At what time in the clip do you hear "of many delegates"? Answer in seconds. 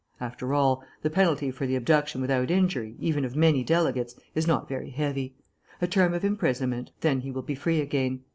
3.23-4.15